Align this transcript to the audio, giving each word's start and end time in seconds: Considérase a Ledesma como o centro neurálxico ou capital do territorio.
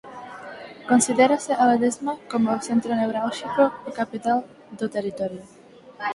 Considérase 0.91 1.51
a 1.55 1.63
Ledesma 1.71 2.13
como 2.31 2.47
o 2.55 2.63
centro 2.67 2.91
neurálxico 2.99 3.63
ou 3.87 3.91
capital 3.99 4.39
do 4.79 4.85
territorio. 4.95 5.43